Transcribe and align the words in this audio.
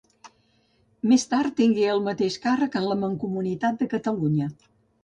Més 1.11 1.25
tard 1.35 1.53
tingué 1.61 1.85
el 1.97 2.03
mateix 2.09 2.41
càrrec 2.49 2.79
en 2.81 2.89
la 2.89 2.99
Mancomunitat 3.05 3.81
de 3.85 3.95
Catalunya. 3.95 4.55